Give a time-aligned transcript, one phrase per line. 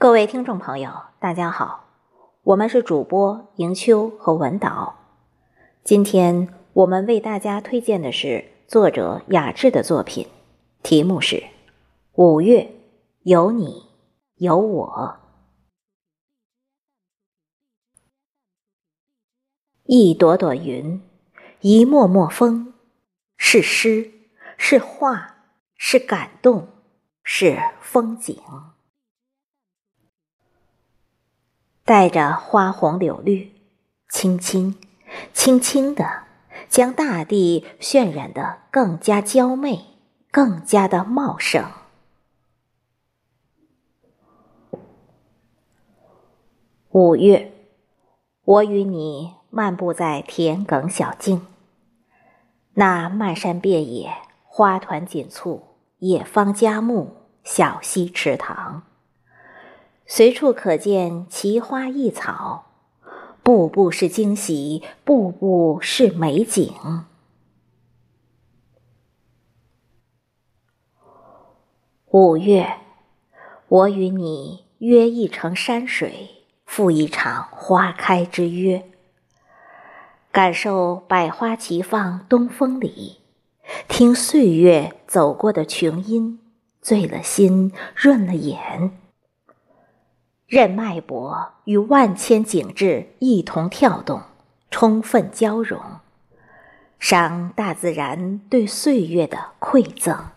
[0.00, 1.88] 各位听众朋友，大家好，
[2.44, 4.94] 我们是主播迎秋和文导。
[5.82, 10.28] 今天我们为大家推荐的是作者雅致的作品，
[10.84, 11.36] 题目是
[12.12, 12.70] 《五月
[13.24, 13.86] 有你
[14.36, 15.18] 有我》。
[19.82, 21.02] 一朵朵云，
[21.60, 22.72] 一抹抹风，
[23.36, 24.12] 是诗，
[24.56, 25.38] 是画，
[25.76, 26.68] 是感动，
[27.24, 28.40] 是风景。
[31.88, 33.50] 带着花红柳绿，
[34.10, 34.76] 轻轻、
[35.32, 36.24] 轻轻的，
[36.68, 39.86] 将大地渲染得更加娇媚，
[40.30, 41.64] 更加的茂盛。
[46.90, 47.54] 五月，
[48.44, 51.46] 我与你漫步在田埂小径，
[52.74, 54.12] 那漫山遍野，
[54.44, 55.62] 花团锦簇，
[56.00, 58.82] 野芳佳木，小溪池塘。
[60.10, 62.64] 随处可见奇花异草，
[63.42, 66.72] 步步是惊喜，步步是美景。
[72.10, 72.78] 五月，
[73.68, 78.90] 我与你约一程山水，赴一场花开之约，
[80.32, 83.18] 感受百花齐放东风里，
[83.86, 86.40] 听岁月走过的琼音，
[86.80, 88.98] 醉了心，润了眼。
[90.48, 94.22] 任脉搏与万千景致一同跳动，
[94.70, 95.78] 充分交融，
[96.98, 100.30] 赏大自然对岁月的馈赠。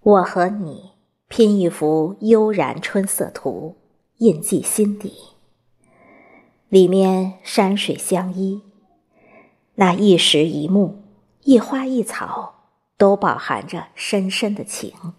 [0.00, 0.90] 我和你
[1.28, 3.76] 拼一幅悠然春色图，
[4.16, 5.14] 印记心底。
[6.68, 8.62] 里面山水相依，
[9.76, 11.00] 那一石一木，
[11.42, 12.61] 一花一草。
[12.96, 15.14] 都饱含着深深的情，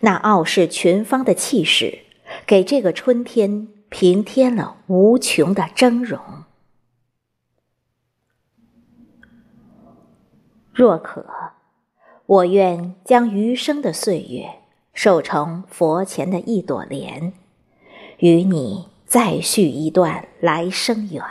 [0.00, 2.00] 那傲视群芳的气势，
[2.46, 6.20] 给这个春天平添了无穷的峥嵘。
[10.72, 11.26] 若可，
[12.26, 14.60] 我愿将余生的岁月
[14.94, 17.32] 守成佛前的一朵莲，
[18.18, 21.22] 与你再续一段来生缘，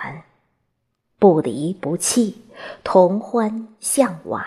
[1.18, 2.42] 不离不弃，
[2.84, 4.44] 同欢向晚。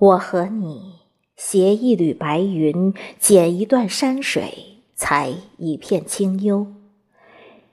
[0.00, 1.00] 我和你
[1.36, 6.68] 携一缕白云，剪一段山水，采一片清幽，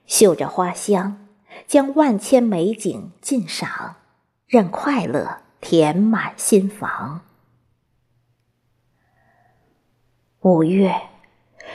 [0.04, 1.26] 嗅着花香，
[1.66, 3.96] 将万千美景尽赏，
[4.46, 7.22] 任快乐填满心房。
[10.40, 10.94] 五月，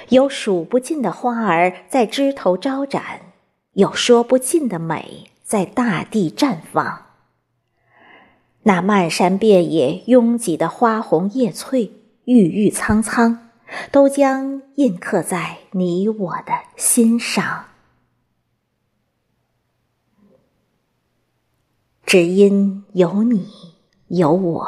[0.09, 3.33] 有数不尽的花儿在枝头招展，
[3.73, 7.12] 有说不尽的美在大地绽放。
[8.65, 11.91] 那漫山遍野拥挤的花红叶翠、
[12.23, 13.49] 郁郁苍苍，
[13.91, 17.65] 都将印刻在你我的心上。
[22.05, 23.49] 只因有你
[24.07, 24.65] 有我，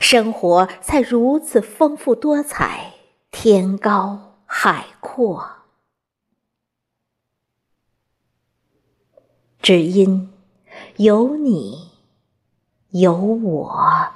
[0.00, 2.92] 生活才如此丰富多彩、
[3.30, 5.48] 天高海阔。
[9.62, 10.30] 只因
[10.96, 11.93] 有你。
[12.94, 14.08] 有我。